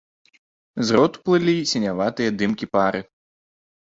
З 0.89 0.95
роту 0.99 1.17
плылі 1.27 1.55
сіняватыя 1.71 2.29
дымкі 2.39 2.65
пары. 2.75 3.01